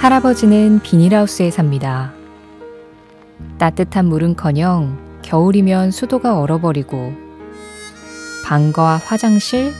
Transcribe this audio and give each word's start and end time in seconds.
할아버지는 0.00 0.78
비닐하우스에 0.80 1.50
삽니다. 1.50 2.12
따뜻한 3.58 4.06
물은커녕 4.06 5.20
겨울이면 5.22 5.90
수도가 5.90 6.38
얼어버리고 6.38 7.12
방과 8.46 8.96
화장실, 8.96 9.72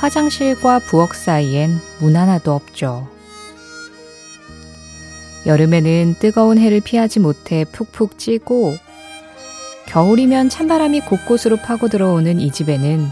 화장실과 0.00 0.80
부엌 0.80 1.14
사이엔 1.14 1.70
문 2.00 2.16
하나도 2.16 2.52
없죠. 2.52 3.06
여름에는 5.46 6.16
뜨거운 6.18 6.58
해를 6.58 6.80
피하지 6.80 7.20
못해 7.20 7.64
푹푹 7.64 8.18
찌고 8.18 8.74
겨울이면 9.86 10.48
찬바람이 10.48 11.02
곳곳으로 11.02 11.58
파고 11.58 11.88
들어오는 11.88 12.40
이 12.40 12.50
집에는 12.50 13.06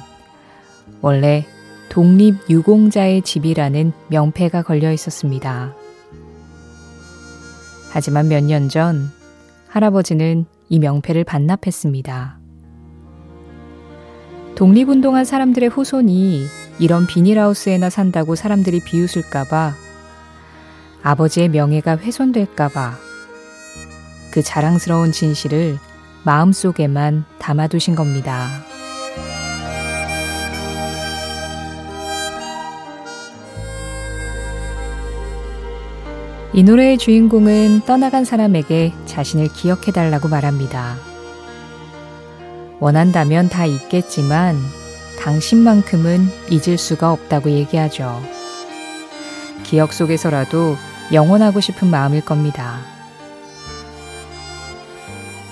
원래 1.03 1.47
독립 1.89 2.51
유공자의 2.51 3.23
집이라는 3.23 3.93
명패가 4.09 4.63
걸려 4.63 4.91
있었습니다. 4.93 5.77
하지만 7.93 8.29
몇 8.29 8.45
년 8.45 8.69
전 8.69 9.11
할아버지는 9.69 10.47
이 10.69 10.79
명패를 10.79 11.25
반납했습니다. 11.25 12.39
독립운동한 14.55 15.25
사람들의 15.25 15.69
후손이 15.69 16.47
이런 16.79 17.07
비닐하우스에나 17.07 17.91
산다고 17.91 18.35
사람들이 18.35 18.81
비웃을까봐 18.81 19.75
아버지의 21.03 21.49
명예가 21.49 21.97
훼손될까봐 21.97 22.95
그 24.31 24.43
자랑스러운 24.43 25.13
진실을 25.13 25.79
마음속에만 26.25 27.25
담아두신 27.39 27.95
겁니다. 27.95 28.49
이 36.55 36.63
노래의 36.63 36.99
주인공은 36.99 37.83
떠나간 37.87 38.27
사람에게 38.27 38.93
자신을 39.07 39.49
기억해달라고 39.49 40.29
말합니다. 40.29 40.97
원한다면 42.79 43.49
다 43.49 43.65
잊겠지만 43.65 44.59
당신만큼은 45.19 46.29
잊을 46.51 46.77
수가 46.77 47.11
없다고 47.11 47.51
얘기하죠. 47.51 48.21
기억 49.63 49.95
속에서라도 49.95 50.77
영원하고 51.13 51.61
싶은 51.61 51.89
마음일 51.89 52.23
겁니다. 52.23 52.81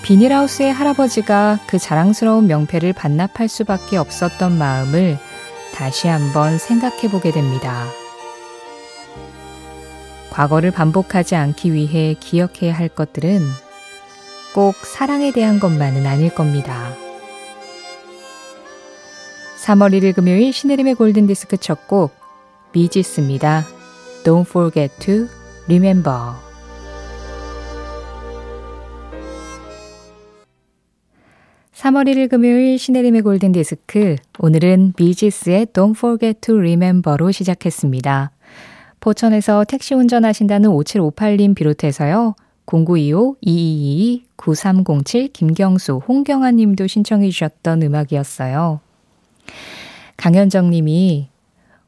비닐하우스의 0.03 0.71
할아버지가 0.71 1.59
그 1.65 1.79
자랑스러운 1.79 2.45
명패를 2.45 2.93
반납할 2.93 3.47
수밖에 3.47 3.97
없었던 3.97 4.55
마음을 4.55 5.17
다시 5.73 6.07
한번 6.07 6.59
생각해 6.59 7.09
보게 7.09 7.31
됩니다. 7.31 7.87
과거를 10.31 10.71
반복하지 10.71 11.35
않기 11.35 11.73
위해 11.73 12.15
기억해야 12.19 12.73
할 12.73 12.87
것들은 12.87 13.41
꼭 14.55 14.75
사랑에 14.75 15.31
대한 15.31 15.59
것만은 15.59 16.05
아닐 16.07 16.33
겁니다. 16.33 16.95
3월 19.63 19.93
1일 19.93 20.15
금요일 20.15 20.51
신혜림의 20.51 20.95
골든디스크 20.95 21.57
첫 21.57 21.87
곡 21.87 22.11
미지스입니다. 22.73 23.65
Don't 24.23 24.47
forget 24.47 24.93
to 24.99 25.27
remember. 25.65 26.33
(3월 31.73 32.07
1일) 32.07 32.29
금요일 32.29 32.77
신혜림의 32.77 33.21
골든디스크 33.23 34.15
오늘은 34.39 34.93
미지스의 34.97 35.67
Don't 35.67 35.97
Forget 35.97 36.39
to 36.41 36.55
Remember로 36.55 37.31
시작했습니다. 37.31 38.31
포천에서 39.01 39.65
택시 39.65 39.93
운전하신다는 39.93 40.69
5758님 40.69 41.53
비롯해서요. 41.55 42.35
0925-2222-9307 42.67 45.33
김경수, 45.33 45.99
홍경아 46.07 46.51
님도 46.51 46.87
신청해 46.87 47.29
주셨던 47.31 47.81
음악이었어요. 47.81 48.79
강현정 50.15 50.69
님이 50.69 51.27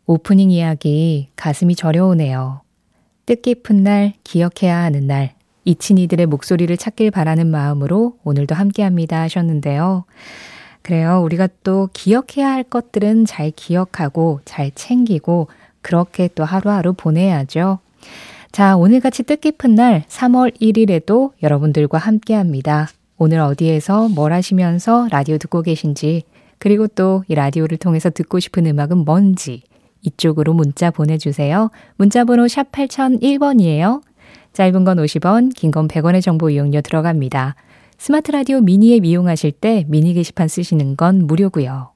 오프닝 0.06 0.52
이야기 0.52 1.30
가슴이 1.38 1.76
저려오네요. 1.76 2.60
뜻깊은 3.26 3.84
날, 3.84 4.12
기억해야 4.26 4.84
하는 4.84 5.08
날, 5.08 5.34
이친 5.64 5.98
이들의 5.98 6.26
목소리를 6.26 6.76
찾길 6.76 7.12
바라는 7.12 7.48
마음으로 7.48 8.18
오늘도 8.24 8.56
함께 8.56 8.84
합니다 8.84 9.22
하셨는데요. 9.22 10.04
그래요. 10.82 11.22
우리가 11.24 11.48
또 11.64 11.88
기억해야 11.94 12.52
할 12.52 12.64
것들은 12.64 13.24
잘 13.26 13.52
기억하고 13.52 14.42
잘 14.44 14.72
챙기고 14.72 15.48
그렇게 15.84 16.28
또 16.34 16.44
하루하루 16.44 16.94
보내야죠. 16.94 17.78
자, 18.52 18.76
오늘같이 18.76 19.24
뜻깊은 19.24 19.76
날 19.76 20.04
3월 20.08 20.60
1일에도 20.60 21.32
여러분들과 21.44 21.98
함께 22.00 22.34
합니다. 22.34 22.88
오늘 23.18 23.40
어디에서 23.40 24.10
뭘 24.10 24.34
하시면서 24.34 25.08
라디오 25.12 25.38
듣고 25.38 25.62
계신지, 25.62 26.24
그리고 26.58 26.88
또 26.88 27.24
이 27.28 27.36
라디오를 27.36 27.78
통해서 27.78 28.10
듣고 28.10 28.40
싶은 28.40 28.66
음악은 28.66 28.98
뭔지, 29.06 29.64
이쪽으로 30.02 30.54
문자 30.54 30.92
보내주세요. 30.92 31.72
문자번호 31.98 32.48
샵 32.48 32.72
8001번이에요. 32.72 34.02
짧은 34.54 34.84
건 34.84 34.98
50원, 34.98 35.54
긴 35.56 35.72
건 35.72 35.88
100원의 35.88 36.22
정보 36.22 36.50
이용료 36.50 36.82
들어갑니다. 36.82 37.56
스마트 37.98 38.32
라디오 38.32 38.60
미니 38.60 38.96
앱 38.96 39.06
이용하실 39.06 39.54
때 39.54 39.86
미니 39.88 40.14
게시판 40.14 40.48
쓰시는 40.48 40.96
건 40.98 41.26
무료고요. 41.26 41.93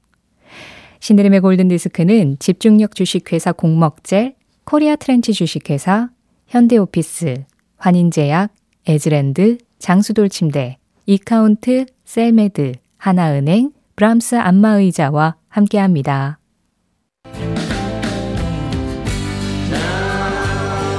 신혜림의 1.00 1.40
골든디스크는 1.40 2.36
집중력 2.38 2.94
주식회사 2.94 3.52
공먹젤, 3.52 4.34
코리아 4.64 4.96
트렌치 4.96 5.32
주식회사, 5.32 6.10
현대오피스, 6.48 7.44
환인제약, 7.76 8.52
에즈랜드, 8.86 9.58
장수돌침대, 9.78 10.78
이카운트, 11.06 11.86
셀메드, 12.04 12.72
하나은행, 12.96 13.72
브람스 13.96 14.36
안마의자와 14.36 15.36
함께합니다. 15.48 16.38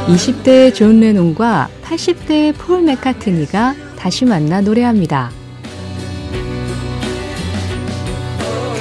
20대 0.07 0.73
존 0.73 0.99
레논과 0.99 1.69
80대 1.83 2.55
폴 2.57 2.81
맥카트니가 2.81 3.75
다시 3.95 4.25
만나 4.25 4.61
노래합니다. 4.61 5.38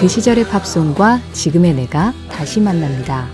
그 0.00 0.06
시절의 0.06 0.44
팝송과 0.44 1.18
지금의 1.32 1.74
내가 1.74 2.12
다시 2.30 2.60
만납니다. 2.60 3.26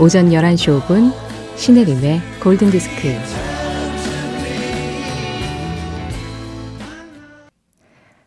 오전 0.00 0.30
11시 0.30 0.80
5분 0.80 1.12
신혜림의 1.54 2.20
골든디스크 2.42 3.14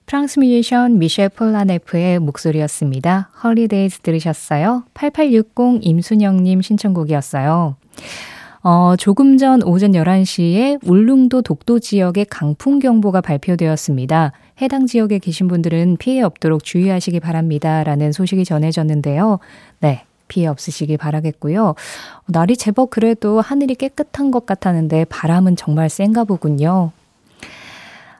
프랑스 0.05 0.39
뮤지션 0.39 0.99
미셸 0.99 1.29
폴나레프의 1.29 2.19
목소리였습니다. 2.19 3.29
Holidays 3.43 3.99
들으셨어요? 3.99 4.85
8860 4.93 5.79
임순영님 5.81 6.61
신청곡이었어요. 6.61 7.75
어, 8.63 8.95
조금 8.95 9.37
전 9.37 9.61
오전 9.61 9.91
11시에 9.91 10.79
울릉도 10.87 11.41
독도 11.41 11.79
지역에 11.79 12.23
강풍 12.23 12.79
경보가 12.79 13.19
발표되었습니다. 13.19 14.31
해당 14.61 14.85
지역에 14.85 15.19
계신 15.19 15.49
분들은 15.49 15.97
피해 15.99 16.21
없도록 16.21 16.63
주의하시기 16.63 17.19
바랍니다. 17.19 17.83
라는 17.83 18.13
소식이 18.13 18.45
전해졌는데요. 18.45 19.39
네. 19.79 20.05
피해 20.29 20.47
없으시기 20.47 20.95
바라겠고요. 20.97 21.75
날이 22.27 22.55
제법 22.55 22.89
그래도 22.89 23.41
하늘이 23.41 23.75
깨끗한 23.75 24.31
것 24.31 24.45
같았는데 24.45 25.05
바람은 25.05 25.57
정말 25.57 25.89
센가 25.89 26.23
보군요. 26.23 26.91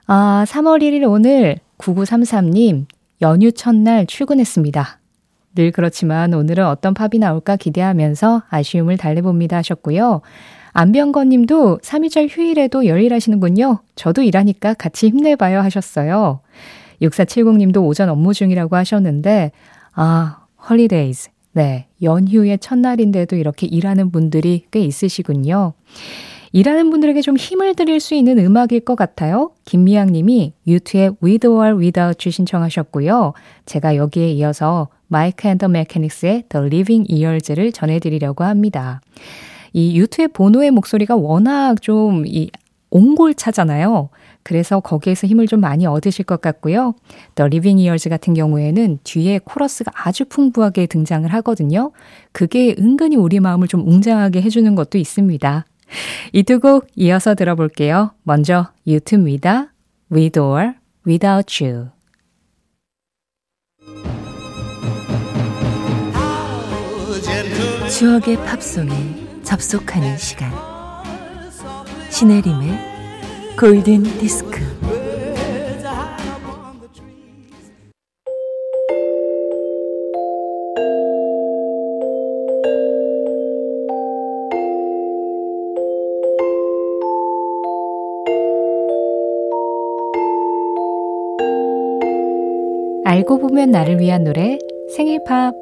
아, 0.06 0.44
3월 0.46 0.82
1일 0.82 1.10
오늘 1.10 1.58
9933님 1.78 2.84
연휴 3.22 3.50
첫날 3.50 4.06
출근했습니다. 4.06 4.98
늘 5.54 5.70
그렇지만 5.70 6.34
오늘은 6.34 6.66
어떤 6.66 6.94
팝이 6.94 7.18
나올까 7.20 7.56
기대하면서 7.56 8.42
아쉬움을 8.48 8.96
달래봅니다 8.96 9.56
하셨고요. 9.58 10.20
안병건 10.72 11.28
님도 11.28 11.78
3.1절 11.78 12.28
휴일에도 12.28 12.86
열일하시는군요. 12.86 13.78
저도 13.94 14.22
일하니까 14.22 14.74
같이 14.74 15.08
힘내봐요 15.08 15.60
하셨어요. 15.60 16.40
6470 17.00 17.56
님도 17.58 17.86
오전 17.86 18.08
업무 18.08 18.34
중이라고 18.34 18.74
하셨는데, 18.74 19.52
아, 19.92 20.38
Holidays. 20.68 21.30
네, 21.52 21.86
연휴의 22.02 22.58
첫날인데도 22.58 23.36
이렇게 23.36 23.68
일하는 23.68 24.10
분들이 24.10 24.64
꽤 24.72 24.80
있으시군요. 24.80 25.74
일하는 26.54 26.90
분들에게 26.90 27.20
좀 27.20 27.36
힘을 27.36 27.74
드릴 27.74 27.98
수 27.98 28.14
있는 28.14 28.38
음악일 28.38 28.84
것 28.84 28.94
같아요. 28.94 29.50
김미양 29.64 30.12
님이 30.12 30.52
U2의 30.68 31.16
With 31.20 31.48
or 31.48 31.76
Without 31.76 32.30
신청하셨고요. 32.30 33.32
제가 33.66 33.96
여기에 33.96 34.30
이어서 34.34 34.86
마이크 35.08 35.48
앤더 35.48 35.66
메케닉스의 35.66 36.44
The 36.48 36.66
Living 36.66 37.12
Years를 37.12 37.72
전해드리려고 37.72 38.44
합니다. 38.44 39.00
이 39.72 39.98
유튜의 39.98 40.28
보노의 40.28 40.70
목소리가 40.70 41.16
워낙 41.16 41.82
좀 41.82 42.24
이 42.24 42.50
옹골차잖아요. 42.90 44.10
그래서 44.44 44.78
거기에서 44.78 45.26
힘을 45.26 45.48
좀 45.48 45.60
많이 45.60 45.84
얻으실 45.84 46.24
것 46.24 46.40
같고요. 46.40 46.94
The 47.34 47.46
Living 47.48 47.80
Years 47.80 48.08
같은 48.08 48.34
경우에는 48.34 49.00
뒤에 49.02 49.40
코러스가 49.42 49.90
아주 49.92 50.24
풍부하게 50.26 50.86
등장을 50.86 51.28
하거든요. 51.34 51.90
그게 52.30 52.76
은근히 52.78 53.16
우리 53.16 53.40
마음을 53.40 53.66
좀 53.66 53.80
웅장하게 53.88 54.42
해주는 54.42 54.72
것도 54.76 54.98
있습니다. 54.98 55.64
이 56.32 56.42
두 56.42 56.58
곡 56.60 56.86
이어서 56.96 57.34
들어볼게요. 57.34 58.10
먼저 58.22 58.68
유튜입니다. 58.86 59.72
With 60.12 60.38
or 60.40 60.74
Without 61.06 61.64
You. 61.64 61.88
추억의 67.90 68.36
팝송에 68.38 69.42
접속하는 69.42 70.16
시간 70.16 70.50
신혜림의 72.10 73.56
골든 73.58 74.02
디스크 74.18 74.60
알고 93.14 93.38
보면 93.38 93.70
나를 93.70 94.00
위한 94.00 94.24
노래 94.24 94.58
생일 94.88 95.22
팝 95.22 95.54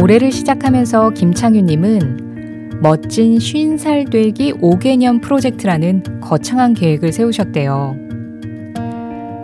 올해를 0.00 0.30
시작하면서 0.30 1.10
김창윤님은 1.14 2.78
멋진 2.80 3.38
50살 3.38 4.12
되기 4.12 4.52
5개년 4.52 5.20
프로젝트라는 5.20 6.20
거창한 6.20 6.74
계획을 6.74 7.12
세우셨대요. 7.12 7.96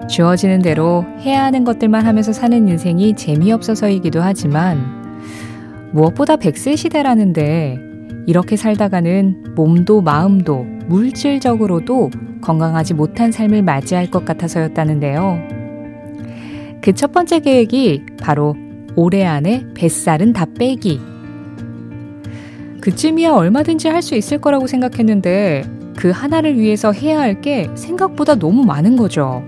주어지는 0.09 0.63
대로 0.63 1.05
해야 1.19 1.43
하는 1.43 1.65
것들만 1.65 2.07
하면서 2.07 2.33
사는 2.33 2.69
인생이 2.69 3.17
재미없어서이기도 3.17 4.21
하지만 4.21 5.03
무엇보다 5.91 6.37
100세 6.37 6.77
시대라는데 6.77 7.92
이렇게 8.27 8.57
살다가는 8.57 9.55
몸도 9.57 10.01
마음도 10.03 10.65
물질적으로도 10.87 12.11
건강하지 12.41 12.95
못한 12.95 13.33
삶을 13.33 13.63
맞이할 13.63 14.11
것 14.11 14.25
같아서였다는데요. 14.25 15.39
그 16.83 16.93
첫 16.95 17.13
번째 17.13 17.41
계획이 17.41 18.07
바로 18.21 18.57
올해 18.97 19.25
안에 19.25 19.65
뱃살은 19.75 20.33
다 20.33 20.47
빼기. 20.59 21.01
그쯤이야 22.81 23.33
얼마든지 23.33 23.89
할 23.89 24.03
수 24.03 24.17
있을 24.17 24.39
거라고 24.39 24.67
생각했는데 24.67 25.63
그 25.97 26.11
하나를 26.11 26.59
위해서 26.59 26.91
해야 26.93 27.21
할 27.21 27.41
게 27.41 27.69
생각보다 27.77 28.35
너무 28.35 28.65
많은 28.65 28.97
거죠. 28.97 29.45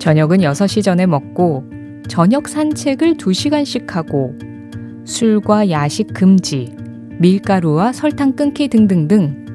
저녁은 0.00 0.38
6시 0.38 0.82
전에 0.82 1.06
먹고 1.06 1.64
저녁 2.08 2.48
산책을 2.48 3.14
2시간씩 3.14 3.90
하고 3.90 4.34
술과 5.04 5.70
야식 5.70 6.12
금지, 6.12 6.74
밀가루와 7.18 7.92
설탕 7.92 8.32
끊기 8.32 8.68
등등등. 8.68 9.46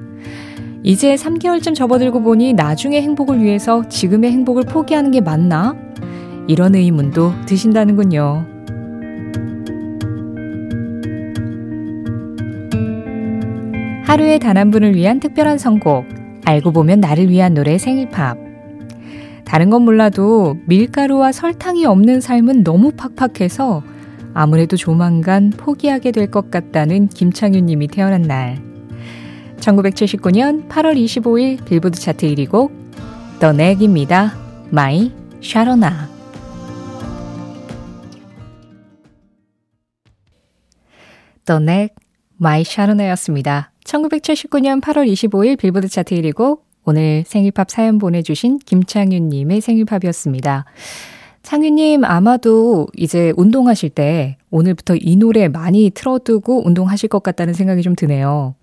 이제 0.84 1.16
3개월쯤 1.16 1.76
접어들고 1.76 2.22
보니 2.22 2.54
나중의 2.54 3.02
행복을 3.02 3.42
위해서 3.42 3.88
지금의 3.88 4.32
행복을 4.32 4.64
포기하는 4.64 5.12
게 5.12 5.22
맞나? 5.22 5.76
이런 6.48 6.76
의문도 6.76 7.34
드신다는군요. 7.46 8.46
하루에 14.06 14.40
단 14.40 14.58
한 14.58 14.72
분을 14.72 14.96
위한 14.96 15.20
특별한 15.20 15.58
선곡. 15.58 16.06
알고 16.44 16.72
보면 16.72 17.00
나를 17.00 17.30
위한 17.30 17.54
노래 17.54 17.78
생일팝. 17.78 18.38
다른 19.46 19.70
건 19.70 19.84
몰라도 19.84 20.58
밀가루와 20.66 21.32
설탕이 21.32 21.86
없는 21.86 22.22
삶은 22.22 22.64
너무 22.64 22.92
팍팍해서 22.92 23.84
아무래도 24.34 24.78
조만간 24.78 25.50
포기하게 25.52 26.12
될 26.12 26.32
것 26.32 26.50
같다는 26.52 27.08
김창윤 27.10 27.66
님이 27.66 27.88
태어난 27.88 28.22
날. 28.22 28.62
1979년 29.60 30.68
8월 30.70 30.96
25일 30.96 31.64
빌보드 31.66 32.00
차트 32.00 32.26
1위 32.28 32.50
곡, 32.50 32.72
The 33.40 33.54
Neg입니다. 33.54 34.34
My 34.72 35.12
Sharona. 35.42 35.92
The 41.46 41.62
Neck, 41.62 41.96
My 42.40 42.62
Sharona였습니다. 42.62 43.72
1979년 43.84 44.82
8월 44.82 45.12
25일 45.12 45.58
빌보드 45.58 45.88
차트 45.88 46.16
1위고 46.16 46.62
오늘 46.86 47.24
생일팝 47.28 47.70
사연 47.70 47.98
보내주신 47.98 48.60
김창윤님의 48.60 49.62
생일팝이었습니다. 49.62 50.66
창윤님 51.44 52.04
아마도 52.04 52.88
이제 52.96 53.34
운동하실 53.36 53.90
때 53.90 54.38
오늘부터 54.52 54.96
이 55.00 55.16
노래 55.16 55.48
많이 55.48 55.90
틀어두고 55.90 56.66
운동하실 56.68 57.10
것 57.10 57.24
같다는 57.24 57.54
생각이 57.54 57.82
좀 57.82 57.96
드네요. 57.96 58.56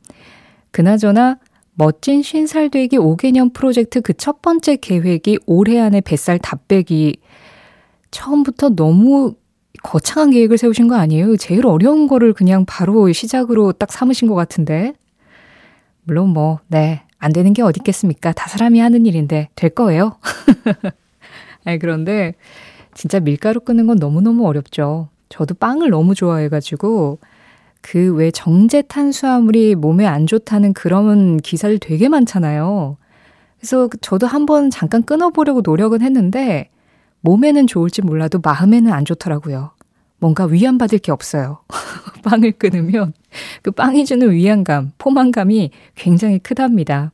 그나저나 0.70 1.38
멋진 1.74 2.22
쉰살 2.22 2.70
되기 2.70 2.98
5개년 2.98 3.52
프로젝트 3.52 4.00
그 4.00 4.12
첫 4.14 4.42
번째 4.42 4.76
계획이 4.76 5.38
올해 5.46 5.78
안에 5.80 6.00
뱃살 6.00 6.38
다 6.38 6.56
빼기 6.68 7.18
처음부터 8.10 8.70
너무 8.70 9.34
거창한 9.82 10.30
계획을 10.30 10.58
세우신 10.58 10.88
거 10.88 10.96
아니에요? 10.96 11.36
제일 11.36 11.66
어려운 11.66 12.08
거를 12.08 12.32
그냥 12.32 12.64
바로 12.66 13.12
시작으로 13.12 13.72
딱 13.72 13.92
삼으신 13.92 14.28
것 14.28 14.34
같은데. 14.34 14.92
물론 16.02 16.30
뭐, 16.30 16.58
네. 16.68 17.02
안 17.18 17.32
되는 17.32 17.52
게 17.52 17.62
어디 17.62 17.78
있겠습니까? 17.80 18.32
다 18.32 18.48
사람이 18.48 18.80
하는 18.80 19.06
일인데, 19.06 19.50
될 19.54 19.70
거예요. 19.70 20.16
아니, 21.68 21.78
그런데, 21.78 22.34
진짜 22.94 23.20
밀가루 23.20 23.60
끄는 23.60 23.86
건 23.86 23.98
너무너무 23.98 24.46
어렵죠. 24.46 25.08
저도 25.28 25.54
빵을 25.54 25.90
너무 25.90 26.14
좋아해가지고, 26.14 27.18
그 27.82 28.12
왜 28.16 28.30
정제 28.30 28.82
탄수화물이 28.82 29.74
몸에 29.76 30.06
안 30.06 30.26
좋다는 30.26 30.72
그런 30.72 31.36
기사들 31.36 31.78
되게 31.78 32.08
많잖아요. 32.08 32.96
그래서 33.58 33.88
저도 34.00 34.26
한번 34.26 34.70
잠깐 34.70 35.02
끊어보려고 35.02 35.60
노력은 35.62 36.00
했는데, 36.00 36.70
몸에는 37.20 37.66
좋을지 37.66 38.00
몰라도 38.02 38.40
마음에는 38.42 38.90
안 38.92 39.04
좋더라고요. 39.04 39.72
뭔가 40.18 40.46
위안받을 40.46 40.98
게 41.00 41.12
없어요. 41.12 41.60
빵을 42.24 42.52
끊으면 42.52 43.12
그 43.62 43.70
빵이 43.70 44.06
주는 44.06 44.30
위안감, 44.30 44.92
포만감이 44.98 45.70
굉장히 45.94 46.38
크답니다. 46.38 47.12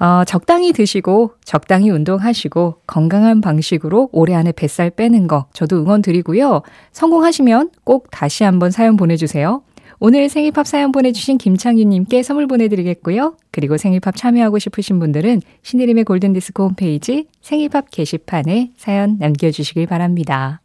어, 0.00 0.24
적당히 0.24 0.72
드시고 0.72 1.32
적당히 1.44 1.90
운동하시고 1.90 2.80
건강한 2.86 3.42
방식으로 3.42 4.08
올해 4.12 4.34
안에 4.34 4.52
뱃살 4.52 4.90
빼는 4.90 5.26
거 5.28 5.46
저도 5.52 5.76
응원 5.82 6.00
드리고요. 6.00 6.62
성공하시면 6.92 7.70
꼭 7.84 8.08
다시 8.10 8.42
한번 8.42 8.70
사연 8.70 8.96
보내주세요. 8.96 9.62
오늘 9.98 10.30
생일팝 10.30 10.66
사연 10.66 10.92
보내주신 10.92 11.36
김창윤님께 11.36 12.22
선물 12.22 12.46
보내드리겠고요. 12.46 13.36
그리고 13.50 13.76
생일팝 13.76 14.16
참여하고 14.16 14.58
싶으신 14.58 14.98
분들은 14.98 15.42
신혜림의 15.62 16.04
골든디스크 16.04 16.62
홈페이지 16.62 17.26
생일팝 17.42 17.90
게시판에 17.90 18.72
사연 18.78 19.18
남겨주시길 19.18 19.86
바랍니다. 19.86 20.62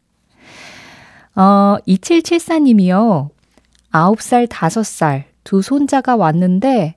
어, 1.35 1.75
2774님이요. 1.85 3.29
9살, 3.91 4.47
5살 4.47 5.23
두 5.43 5.61
손자가 5.61 6.15
왔는데 6.15 6.95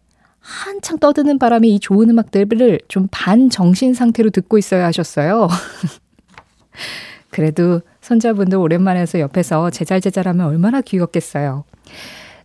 한창 0.49 0.99
떠드는 0.99 1.39
바람에 1.39 1.69
이 1.69 1.79
좋은 1.79 2.09
음악들을 2.09 2.81
좀 2.89 3.07
반정신 3.11 3.93
상태로 3.93 4.31
듣고 4.31 4.57
있어야 4.57 4.87
하셨어요. 4.87 5.49
그래도 7.31 7.83
손자분들 8.01 8.57
오랜만에 8.57 9.01
해서 9.01 9.21
옆에서 9.21 9.69
제잘제잘하면 9.69 10.47
얼마나 10.47 10.81
귀엽겠어요. 10.81 11.65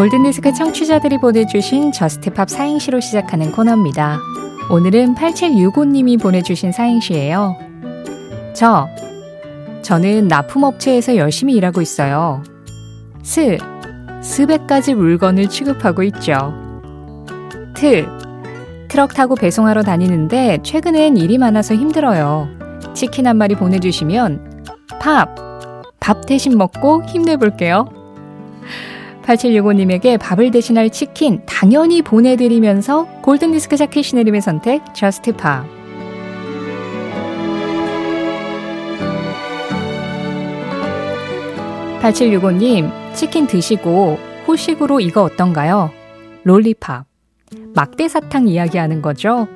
골든디스크 0.00 0.54
청취자들이 0.54 1.18
보내주신 1.18 1.92
Just 1.92 2.24
Pop 2.24 2.48
사행시로 2.48 3.00
시작하는 3.00 3.52
코너입니다. 3.52 4.18
오늘은 4.70 5.14
8765님이 5.14 6.18
보내주신 6.18 6.72
사행시예요. 6.72 7.54
저, 8.54 8.88
저는 9.82 10.26
납품업체에서 10.26 11.16
열심히 11.16 11.52
일하고 11.52 11.82
있어요. 11.82 12.42
스, 13.22 13.58
수백 14.22 14.66
가지 14.66 14.94
물건을 14.94 15.50
취급하고 15.50 16.02
있죠. 16.04 16.54
트, 17.76 18.06
트럭 18.88 19.12
타고 19.12 19.34
배송하러 19.34 19.82
다니는데 19.82 20.60
최근엔 20.62 21.18
일이 21.18 21.36
많아서 21.36 21.74
힘들어요. 21.74 22.48
치킨 22.94 23.26
한 23.26 23.36
마리 23.36 23.54
보내주시면 23.54 24.62
팝, 24.98 25.34
밥 26.00 26.24
대신 26.24 26.56
먹고 26.56 27.04
힘내볼게요. 27.04 27.99
8765님에게 29.24 30.18
밥을 30.18 30.50
대신할 30.50 30.90
치킨 30.90 31.42
당연히 31.46 32.02
보내드리면서 32.02 33.06
골든디스크 33.22 33.76
자키 33.76 34.04
신혜림의 34.04 34.40
선택 34.40 34.94
Just 34.94 35.32
Pop. 35.36 35.64
8765님, 42.00 42.90
치킨 43.14 43.46
드시고 43.46 44.18
후식으로 44.46 45.00
이거 45.00 45.22
어떤가요? 45.22 45.90
Lollipop. 46.44 47.04
막대 47.74 48.08
사탕 48.08 48.48
이야기하는 48.48 49.02
거죠. 49.02 49.48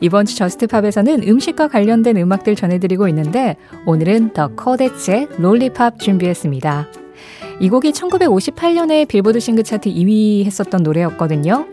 이번 0.00 0.26
주 0.26 0.36
Just 0.36 0.60
Pop에서는 0.60 1.26
음식과 1.26 1.68
관련된 1.68 2.16
음악들 2.16 2.54
전해드리고 2.54 3.08
있는데 3.08 3.56
오늘은 3.86 4.32
더 4.32 4.48
코데츠의 4.48 5.28
Lollipop 5.38 5.98
준비했습니다. 5.98 7.05
이 7.58 7.70
곡이 7.70 7.92
1958년에 7.92 9.08
빌보드 9.08 9.40
싱글 9.40 9.64
차트 9.64 9.88
2위 9.88 10.44
했었던 10.44 10.82
노래였거든요. 10.82 11.66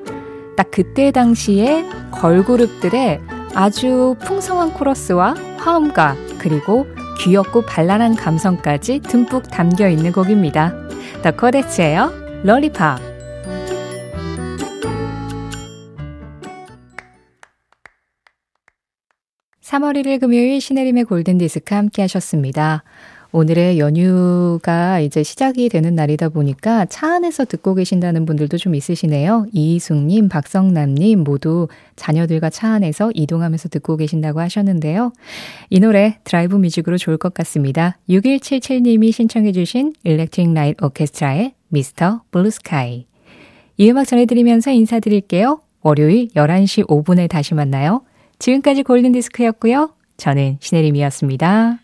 딱 0.56 0.72
그때 0.72 1.12
당시에 1.12 1.86
걸그룹들의 2.12 3.20
아주 3.54 4.16
풍성한 4.24 4.74
코러스와 4.74 5.36
화음과 5.58 6.16
그리고 6.40 6.88
귀엽고 7.20 7.64
발랄한 7.64 8.16
감성까지 8.16 9.00
듬뿍 9.00 9.50
담겨 9.50 9.90
있는 9.90 10.12
곡입니다. 10.12 10.74
더 11.22 11.32
코데츠예요. 11.32 12.12
Lollipop. 12.44 13.00
3월 19.62 19.96
1일 19.98 20.20
금요일 20.20 20.62
신혜림의 20.62 21.06
골든디스크 21.06 21.74
함께 21.74 22.04
하셨습니다. 22.04 22.84
오늘의 23.36 23.80
연휴가 23.80 25.00
이제 25.00 25.24
시작이 25.24 25.68
되는 25.68 25.96
날이다 25.96 26.30
보니까 26.30 26.86
차 26.86 27.16
안에서 27.16 27.46
듣고 27.46 27.74
계신다는 27.74 28.28
분들도 28.28 28.60
좀 28.60 28.76
있으시네요. 28.76 29.48
이희숙님, 29.52 30.30
박성남님 30.30 31.24
모두 31.24 31.68
자녀들과 31.96 32.52
차 32.52 32.70
안에서 32.74 33.10
이동하면서 33.16 33.70
듣고 33.70 33.98
계신다고 33.98 34.40
하셨는데요. 34.40 35.14
이 35.72 35.80
노래 35.80 36.20
드라이브 36.24 36.58
music으로 36.58 37.00
좋을 37.00 37.18
것 37.18 37.34
같습니다. 37.34 37.98
6177님이 38.08 39.12
신청해주신 39.12 39.94
일렉트릭 40.04 40.54
라이트 40.54 40.86
오케스트라의 40.86 41.56
Mr. 41.70 42.22
Blue 42.30 42.69
Sky. 42.69 43.08
이 43.78 43.90
음악 43.90 44.06
전해드리면서 44.06 44.70
인사드릴게요. 44.70 45.60
월요일 45.82 46.28
11시 46.36 46.86
5분에 46.88 47.28
다시 47.28 47.56
만나요. 47.56 48.04
지금까지 48.38 48.84
골든디스크였고요. 48.84 49.90
저는 50.18 50.58
신혜림이었습니다. 50.60 51.80